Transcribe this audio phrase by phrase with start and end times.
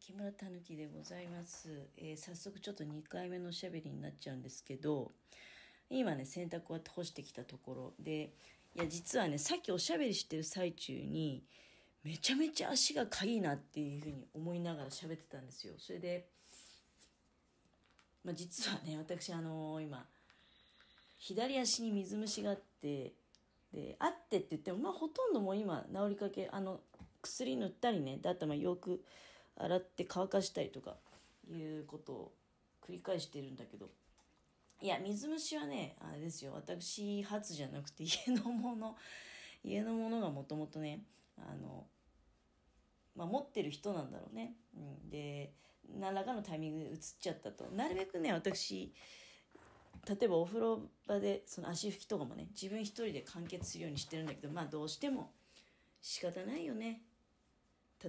[0.00, 5.12] 木村たぬきでございます、えー早速ちょっと2回目のおしゃべりになっちゃうんですけど
[5.90, 8.32] 今ね洗濯終わって干してきたところで
[8.74, 11.42] いや実はねさっきおしゃべりしてる最中に
[12.04, 15.74] めちゃめちゃ足がかいいなっていうふうに思いながら喋ってたんですよ。
[15.78, 16.28] それで、
[18.24, 20.04] まあ、実はね私あのー今
[21.18, 23.14] 左足に水虫があって
[23.72, 26.80] であってって言ってもまあほとんどもう今治りかけあの
[27.22, 29.02] 薬塗ったりねであとまよく
[29.56, 30.96] 洗って乾かしたりとか
[31.50, 32.32] いうことを
[32.86, 33.90] 繰り返してるんだけど。
[34.82, 36.52] いや水虫はねあれですよ。
[36.54, 38.96] 私初じゃなくて 家のもの。
[39.64, 41.02] 家のものがもともとね
[41.38, 41.86] あの、
[43.16, 45.52] まあ、持ってる人なんだろうね、うん、で
[45.98, 47.64] 何らかのタイミングで移っちゃったと。
[47.70, 48.94] なるべくね私
[50.08, 55.32] 例えばお風呂場でその足拭きとかもね自分一人で完結するようにしてるんだけどまあどうしても
[56.00, 57.02] 仕方ないよね。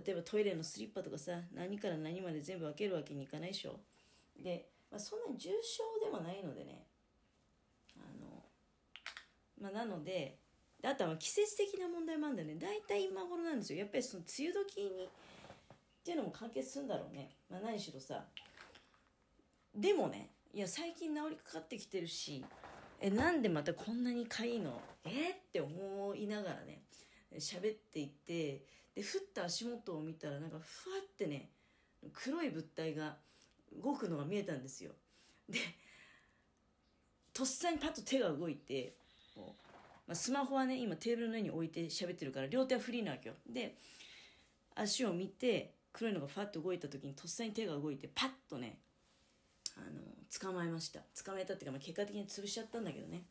[0.05, 3.79] 例えばトイレのスリッパとかさ何から何まで全部分けるわけにいかないでしょ。
[4.43, 6.85] で、まあ、そんなに重症でもないのでね。
[7.97, 8.43] あの
[9.59, 10.37] まあなので
[10.83, 12.55] あとは季節的な問題もあるんだよね。
[12.59, 13.79] 大体今頃なんですよ。
[13.79, 15.09] やっぱりその梅雨時にっ
[16.03, 18.23] ていうのも関係するんだろうね、まあ、何しろさ。
[19.75, 22.43] でもねいや最近治りかかってきてるし
[22.99, 24.79] えなんでまたこんなにかいいの？
[25.05, 25.31] え？
[25.31, 26.81] って思いながらね
[27.37, 28.63] 喋っていて
[28.97, 31.51] でふっと足元を見たらなんかふわってね
[32.13, 33.15] 黒い物体が
[33.83, 34.91] 動くのが見えたんですよ。
[35.47, 35.59] で
[37.31, 38.95] とっさにパッと手が動いて
[39.35, 39.71] こう、
[40.07, 43.35] まあ、スマホはね今テーブルの上に置いて喋ってるから両手はフリーなわけよ。
[43.47, 43.75] で
[44.73, 48.79] 足を見て黒いのがファッと動いた時にとっさに手が動いてパッとね
[49.75, 50.01] あの
[50.39, 51.01] 捕まえました。
[51.23, 53.21] 捕まえたっていうか、まあ、結果的に潰しちゃったんだけどね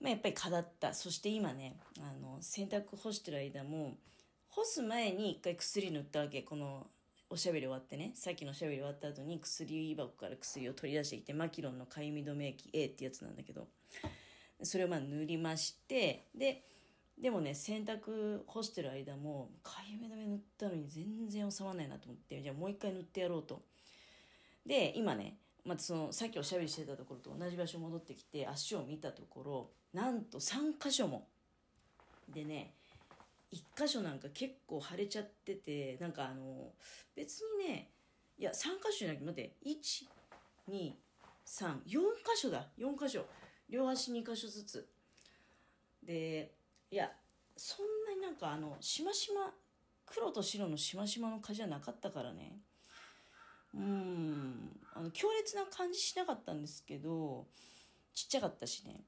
[0.00, 0.94] まあ、やっぱり蚊だった。
[0.94, 3.96] そして今ねあの洗濯干してる間も
[4.48, 6.42] 干す前に一回薬塗ったわけ。
[6.42, 6.86] この
[7.30, 13.68] おしゃべり終わってねさっきのおしゃべり終わった後に薬箱から薬を取り出してきてマキロンのかゆみ止め液 A ってやつなんだけど
[14.62, 16.64] それをまあ塗りましてで
[17.20, 23.62] でもね洗濯干してる間もかゆみ止め塗ったのに全然収まらないなと思ってじゃあもう一回塗ってやろうと。
[24.64, 31.26] で今ねまたそのさっきおしゃべりしてたところと同じ場所戻ってきて足を見たところなんと3箇所も。
[32.32, 32.74] でね
[33.52, 36.72] 1箇所なんか結構腫れちゃっててなんかあの
[37.16, 37.90] 別にね
[38.38, 40.92] いや3箇所じゃなくて待って123
[41.46, 42.66] 4箇所だ。
[42.78, 43.24] 4箇所。
[43.68, 44.88] 両足2箇所ずつ。
[46.02, 46.52] で
[46.90, 47.10] いや
[47.56, 49.52] そんなになんかあのしましま
[50.06, 52.58] 黒と白のしましまの蚊じゃなかったからね。
[53.74, 54.78] うん。
[54.94, 57.46] あの強烈な感じしなかったんですけど
[58.14, 59.02] ちっちゃかったしね。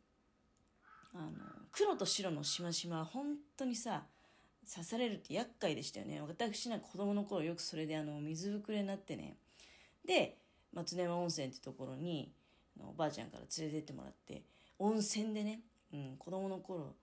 [1.12, 1.30] あの
[1.72, 4.04] 黒と白のしましまは本当にさ
[4.72, 6.20] 刺されるって厄介でしたよね。
[6.20, 9.36] 私なんか子供の頃よくそれであの水ぶくれになってね。
[10.06, 10.36] で
[10.72, 12.32] 松山温泉ってところに
[12.78, 14.42] おばあちゃんから連れてってもらって
[14.78, 15.60] 温泉でね、
[15.92, 16.94] うん、子供の頃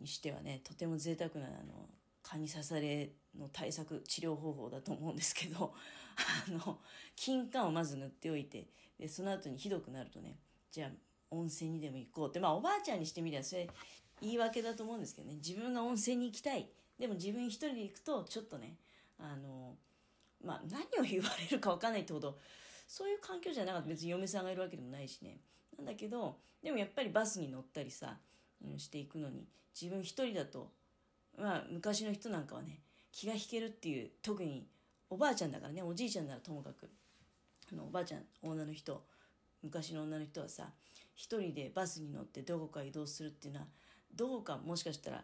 [0.00, 1.88] にしてはねとても贅沢なあの
[2.22, 5.72] 蚊に刺されの対策治療方法だと思うんですけど
[6.48, 6.80] あの
[7.16, 8.66] 金柑をまず塗っておいて
[8.98, 10.38] でその後にひどくなるとね
[10.70, 10.90] じゃあ
[11.30, 13.68] 温泉にでも行こうってまあおばあちゃんにしてみればそれ
[14.20, 15.34] 言い訳だと思うんですけどね。
[15.36, 16.68] 自分が温泉に行きたい。
[16.98, 18.76] でも自分一人で行くとちょっとね
[19.18, 19.76] あの
[20.40, 22.38] まあ何を言われるか分かんないってほど
[22.86, 23.88] そういう環境じゃなかった。
[23.88, 25.40] 別に嫁さんがいるわけでもないしね。
[25.76, 28.18] なんだけどでもやっぱりバスに乗ったりさ、
[28.64, 29.48] うん、していくのに
[29.78, 30.70] 自分一人だと
[31.36, 32.80] まあ昔の人なんかはね
[33.10, 34.66] 気が引けるっていう特に
[35.12, 36.88] おばあちゃんだからねおじいちゃんならともかく。
[37.70, 39.04] あのおばあちゃん女の人
[39.62, 40.70] 昔の女の人はさ
[41.14, 43.66] 一人でバスに乗ってどこか移動するっていうのは
[44.14, 45.22] どうかもしかしたら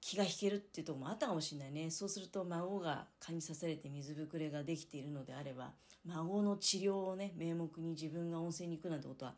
[0.00, 1.90] 気が引けるっていうとこもあったかもしれないね。
[1.90, 5.72] そうすると孫が蚊に刺されて水ぶくれができているのであれば
[6.06, 9.34] 孫の治療をね名目に自分が温泉に行くなんてことは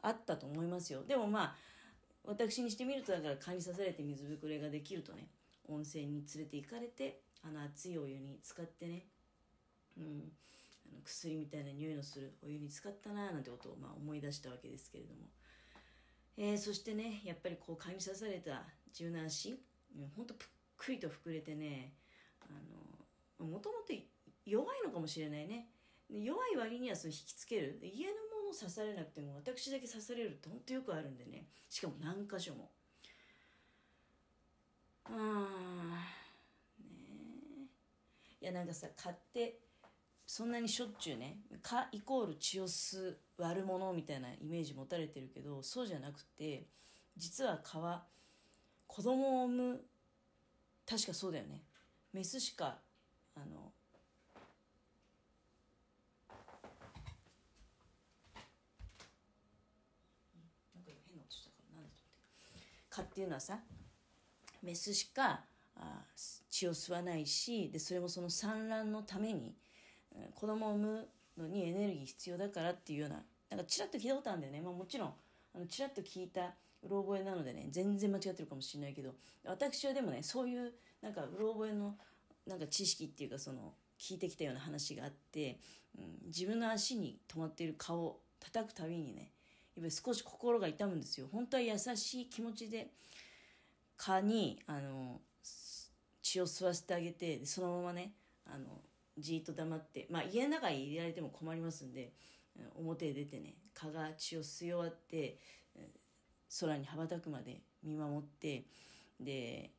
[0.00, 1.02] あったと思いますよ。
[1.02, 1.54] でもまあ
[2.22, 5.26] 私にしてみるとだから蚊に刺されて水ぶくれができるとね
[5.68, 9.06] 温泉に連れて行かれてあの熱いお湯に使ってね、
[9.96, 10.32] うん、
[10.90, 15.20] あの薬みたいな匂いのするお湯に使ったななんてことをまあ思い出したわけですけれども、
[16.36, 18.62] えー、そしてねやっぱりこう蚊に刺された
[18.92, 19.56] 柔軟足
[20.16, 21.92] ほんとぷっくりと膨れてね
[22.42, 22.52] あ
[23.40, 23.92] のもともと
[24.44, 25.68] 弱いのかもしれないね。
[26.08, 27.80] 弱い割にはその引きつける。
[27.82, 31.48] 家のもの刺されなくても私だけ刺されるってほんとよくあるんでね。
[31.68, 32.70] しかも何箇所も。
[35.06, 36.05] あ
[38.40, 39.58] いやなんかさ買って
[40.26, 46.66] そんなにしょっちゅうね蚊イコール血を吸う悪者みたいなイメージ持たれてるけどそうじゃなくて
[47.16, 48.04] 実は蚊は
[48.86, 49.80] 子供を産む
[50.88, 51.62] 確かそうだよね。
[52.12, 52.78] メスしか
[53.34, 53.72] あの
[60.74, 62.00] なんか変な音したからなんだと
[62.54, 62.64] 思って。
[62.88, 63.58] 蚊っていうのはさ
[64.62, 65.44] メスしか
[65.76, 66.02] あ
[66.50, 69.54] 血を吸わないしでそれもその産卵のために、
[70.14, 75.12] うん、子供を産むのにエネルギー必要だからっていうようななんかちらっと聞いたことあるんだよね、まあ、もちろん
[75.54, 79.14] あのちらっと聞いたうろ覚えなのでね全然間違ってるかもしれないけど
[79.44, 81.94] 私はでもねそういうなんかうろ覚えの
[82.46, 85.58] なんか知識っていうかその聞いてきたような話があって、
[85.98, 89.32] うん、自分の足に止まっている顔を叩くたびにね
[89.76, 91.28] やっぱり少し心が痛むんですよ。
[91.30, 92.88] 本当は優しい気持ちで
[93.96, 95.20] 蚊にあの
[96.22, 98.12] 血を吸わせてあげてそのままね
[98.46, 98.64] あの
[99.18, 102.12] じっと黙ってまあ家の中に入れられても困りますんで
[102.76, 105.38] 表へ出てね蚊が血を吸い終わって
[106.60, 108.64] 空に羽ばたくまで見守って
[109.20, 109.70] で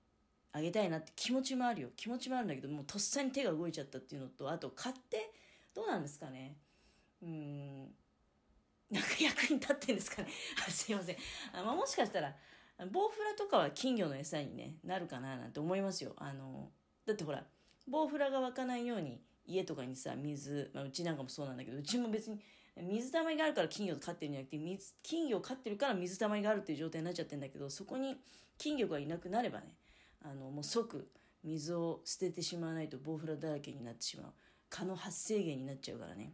[0.53, 1.89] あげたいなって気持ちもあるよ。
[1.95, 5.31] 気持ちもあるんだけどもうとっさに手が動いちゃったっていうのとあと買って
[5.75, 6.55] どうなんですかね。
[7.21, 7.83] うん
[8.89, 10.29] なんか役に立ってんですかね。
[10.69, 11.17] すいません。
[11.53, 12.35] あ、まあ、もしかしたら
[12.85, 16.13] ボウフラとかは金魚の餌に、ね、なるかななんて思いますよ。
[16.17, 16.69] あの
[17.05, 17.43] だってほら
[17.87, 22.39] ボウフラが湧かないように家とかにさ水、まあ、うちなんかもそうなんだけどうちも別に
[22.75, 28.17] 水たまりがあるから金魚飼ってるんじゃなくて水金魚を飼ってるから水たまりがあるっていう状態になっちゃってるんだけどそこに
[28.57, 29.73] 金魚がいなくなればね
[30.23, 31.07] あのもう即
[31.43, 34.33] 水を捨ててしまわないとボウフラだらけになってしまう。
[34.69, 36.33] 蚊の発生源になっちゃうからね。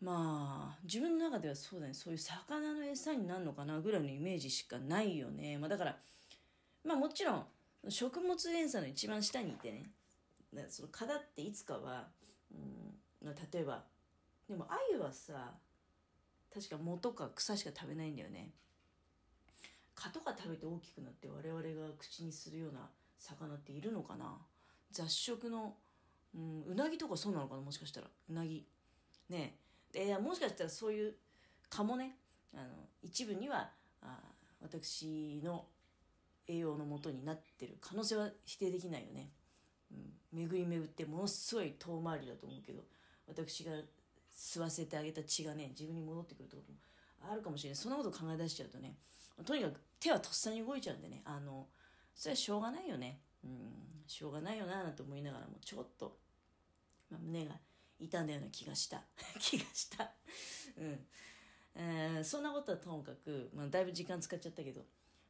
[0.00, 1.94] まあ自分の中ではそうだね。
[1.94, 5.96] そういう魚の餌になるのかなぐらいのイメージしかないよね、まあ、だから
[6.84, 7.46] まあもちろん
[7.88, 9.90] 食物連鎖の一番下にいてね。
[10.68, 12.08] その蚊だっていつかは、
[12.52, 13.84] うん、例えば
[14.48, 15.54] でも鮎はさ
[16.54, 18.50] 確か藻とか草しか食べないんだよね。
[19.94, 24.38] 蚊とか食べて大きくなって我々が口にするような魚っているのかな。
[24.90, 25.74] 雑食の、
[26.34, 28.06] うん、うなぎとかそうなのかなもしかしたら。
[28.30, 28.64] うなぎ。
[29.28, 29.58] ね。
[29.92, 31.14] でもしかしたらそういう
[31.70, 32.16] 蚊もね
[32.54, 32.64] あの
[33.02, 33.70] 一部には
[34.02, 34.18] あ
[34.60, 35.66] 私の
[36.46, 39.30] 栄養のもとになってる可能性は否定できないよね、
[39.92, 42.80] うん、巡り巡ってものすごい遠回りだと思うけど
[43.26, 43.72] 私が
[44.34, 46.78] 吸わせてあげた血がね自分に戻ってくるってことも
[47.30, 47.76] あるかもしれない。
[47.76, 48.96] そんなこと考え出しちゃうとね
[49.44, 51.66] とにかく手はとっさに動いちゃうんでねあの
[52.14, 53.20] それはしょうがないよね。
[53.44, 53.50] うん。
[54.08, 56.16] しょうがないよななんて思いながらもちょっと、
[57.10, 57.52] まあ、胸が
[57.98, 59.02] 痛んだような気がした。
[59.40, 60.12] 気がした。
[60.76, 61.06] うん、
[61.74, 64.84] えー、そんなことはともかく、まあ、だいぶ時間使っちゃったけど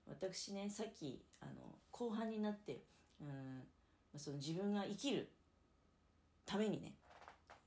[0.07, 2.85] 私ねさっきあの後半になって
[3.21, 3.67] うん
[4.17, 5.31] その自分が生きる
[6.45, 6.95] ためにね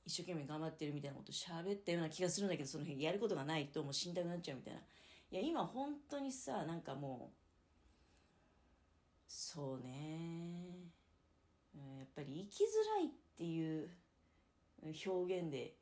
[0.04, 4.80] 一生懸命頑張ってるみたいなこと喋ったような気がするんだけどその辺やることがないともう死にたくなっちゃうみたいな。
[5.30, 7.42] いや今本当にさなんかもう
[9.26, 10.90] そうね。
[11.74, 12.66] やっぱり生きづ
[12.96, 13.88] らいっていう
[14.82, 15.74] 表現で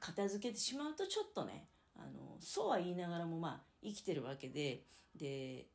[0.00, 4.82] 片付けてしまうとちょっとねあのそうは言いながらもまあ生きてるわけで
[5.14, 5.66] で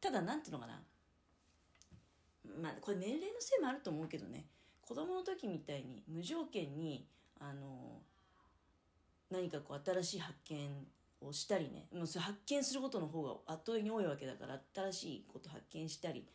[0.00, 0.82] ただ何ていうのかな。
[2.62, 4.46] まあこれ年齢のせいもあると思うけどね。
[4.80, 7.08] 子供の時みたいに無条件に
[7.40, 8.00] あの
[9.30, 10.86] 何かこう新しい発見
[11.20, 11.88] をしたりね。
[11.92, 16.26] もうそれ発見することの方が圧倒的に多いわけだから新しいこと発見したり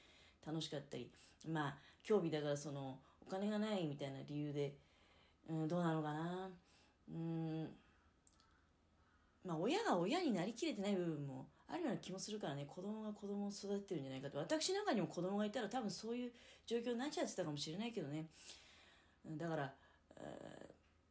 [0.45, 1.09] 楽しかったり。
[1.47, 2.99] まあ興味だからその
[3.31, 4.73] お金がないみたいな理由で、
[5.49, 6.49] うん、どうなのかな。
[7.09, 7.69] うん。
[9.45, 12.65] まあ親が親になりきれてない部分もあるような気もするからね。
[12.67, 14.37] 子供が子供を育ててるんじゃないかと。
[14.37, 16.31] 私なんかにも子供がいたら多分そういう
[16.67, 18.25] 状況になっちゃってたかもしれないけどね。
[19.25, 19.73] だから、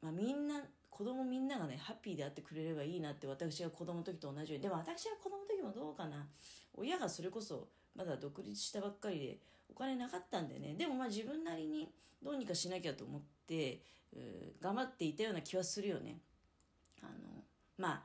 [0.03, 0.61] まあ、みんな
[0.91, 4.63] 子供みんながねハッピーであってくれればいいなって私が子供の時と同じように。
[4.63, 6.27] でも私が子供の時もどうかな。
[6.75, 9.39] 親がそれこそまだ独立したばっかりで
[9.75, 10.75] お金なかったんでね。
[10.75, 11.89] でもまあ自分なりに
[12.23, 13.81] どうにかしなきゃと思って
[14.61, 16.19] 頑張っていたような気はするよね。
[17.03, 17.11] あの
[17.79, 18.03] まあ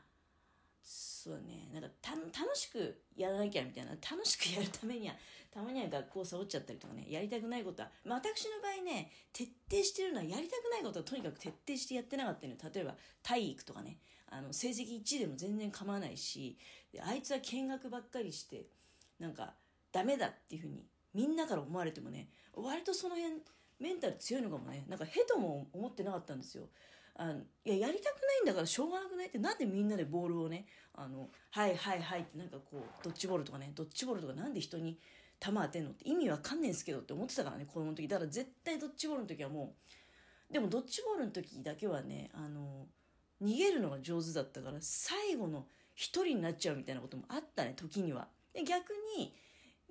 [0.82, 1.70] そうね。
[1.74, 1.90] なんか
[2.38, 3.92] 楽しくやらなきゃみたいな。
[3.92, 5.16] 楽しくやるためには
[5.52, 7.08] たまには学校をサボっちゃったりとかね。
[7.10, 12.60] やりたくないことは、まあ、私の場合ね徹底してるのはやりたくないことはとにかく徹底してやってなかったのよ。
[12.74, 14.00] 例えば体育とかね。
[14.28, 16.58] あの成績1でも全然構わないし。
[17.04, 18.68] あいつは見学ばっかりして
[19.20, 19.54] なんか
[19.92, 23.36] ダメだっていうふうにみんなから思われてもね割とその辺
[23.80, 24.86] メンタル強いのかもね。
[24.88, 26.66] なんかへとも思ってなかったんですよ。
[27.16, 29.28] あのいややりたくないんだからしょうがなくない？
[29.28, 35.00] ってなんでみんなでボールをねあのはいはいはいってなんかこうドッジボールとかねドッジボールとかなんで人に
[35.40, 35.92] 球当てんの？
[35.92, 38.08] って意味わかんねえんすけどって思ってたからね子供の時。
[38.08, 39.76] だから絶対ドッジボールの時はも
[40.50, 42.86] うでもドッジボールの時だけはねあの
[43.42, 48.28] 逃げるのが上手だったから最後の一人になっちゃうみたいなこともあったね時には。
[48.54, 49.36] で逆に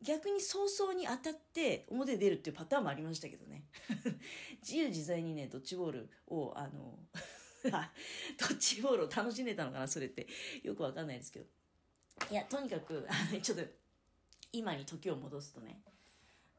[0.02, 3.64] 逆に早々に当たって表に出るっていうパターンもありましたけどね。
[4.62, 6.98] 自由自在にねドッジボールをあの
[7.64, 10.26] ドッジボールを楽しんでたのかなそれって。
[10.62, 11.46] よくわかんないですけど。
[12.30, 13.06] いやとにかく
[13.42, 13.64] ちょっと
[14.52, 15.82] 今に時を戻すとね、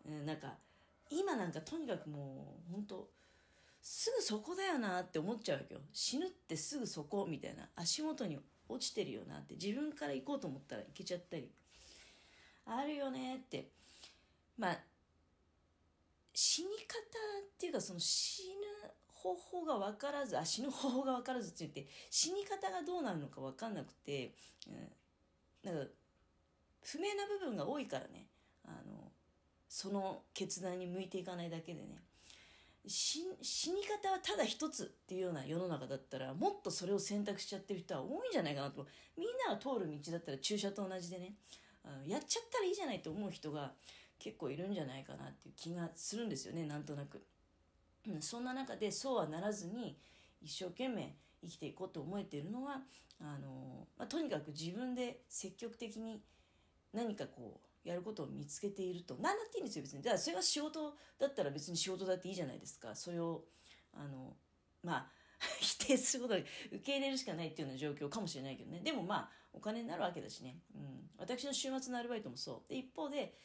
[0.05, 0.57] うん、なんか
[1.09, 3.09] 今なんかとにかくもう本当
[3.81, 5.81] すぐそこだよなって思っちゃうわけよ。
[5.93, 7.69] 死ぬってすぐそこみたいな。
[7.75, 11.51] 足元に落ちてるよなって自分から行こうと思ったら行けちゃったり
[12.65, 13.69] あるよねって。
[14.57, 14.79] まあ
[16.33, 24.33] 死に方っていうかその死ぬ方法が分からずあ死ぬ方法が分からずって言って死に方がどうなるのか分かんなくて、
[24.67, 25.91] うん、なんか
[26.83, 28.27] 不明な部分が多いからね。
[28.65, 29.11] あの
[29.67, 32.01] その決断に向いていかないだけでね。
[32.87, 33.23] 死
[33.71, 38.85] に方はただ一つっていうような世の中だったらもっとそれを選択しちゃってる人は多いんじゃないかなと。
[39.17, 41.33] みんなが通る道だったら注射と同じでね。
[42.07, 43.73] やっちゃったらいいじゃないと思う人が
[44.19, 47.23] 結構いるんじゃないかなっていう気がするんですよねなんとなく、
[48.07, 49.97] うん、そんな中でそうはならずに
[50.41, 52.81] 一生懸命生きていこうと思えているのは
[53.21, 56.21] あの、まあ、とにかく自分で積極的に
[56.93, 59.15] 何かこうやることを見つけていると。
[59.21, 60.01] 何だっていいんですよ別に。
[60.01, 62.95] だからそれが仕事だったら別に仕事だっていいじゃないですか。
[62.95, 63.43] それを
[63.93, 64.33] あの
[64.83, 65.11] まあ
[65.59, 68.79] 否定することで受け入れるしかないっていうような状況かもしれないけどね。
[68.79, 72.69] でもまあお金になるわけだしね、うん、私の週末のアルバイトもそう。
[72.69, 73.37] で一方で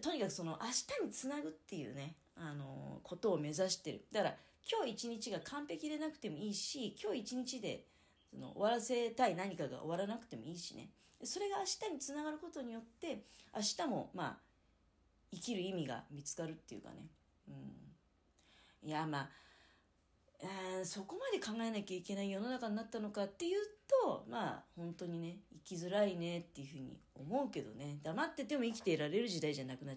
[0.00, 4.06] とにかくその明日につなぐっていうねあのことを目指してる。
[4.12, 4.36] だから
[4.70, 7.86] 今日一日が完璧でなくてもいいし今日一日で
[8.30, 10.90] その終わらせたい何かが終わらなくてもいいしね。
[11.24, 13.24] それが明日につながることによって
[13.54, 14.38] 明日もまあ
[15.32, 17.08] 生きる意味が見つかるっていうかね、
[17.48, 19.30] うん、いやまあ
[20.84, 23.58] そこまで考えなきゃいけない世の中になったのかっていう
[24.04, 27.98] とまあ本当にね生きづらいねっていうふうに思うけどね。
[28.02, 29.96] 黙ってても生きていられる時代じゃなくなっちゃう。